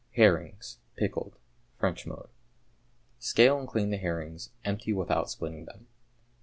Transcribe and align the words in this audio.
=Herrings, 0.15 0.79
Pickled= 0.95 1.35
(French 1.77 2.07
mode). 2.07 2.29
Scale 3.19 3.59
and 3.59 3.67
clean 3.67 3.91
the 3.91 3.97
herrings, 3.97 4.49
empty 4.65 4.93
without 4.93 5.29
splitting 5.29 5.65
them. 5.65 5.85